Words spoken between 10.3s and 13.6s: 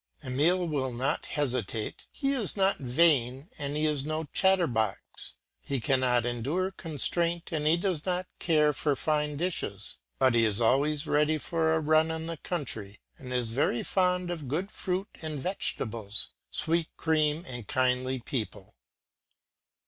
he is always ready for a run in the country and is